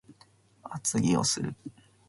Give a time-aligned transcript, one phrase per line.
[0.63, 1.55] 厚着をする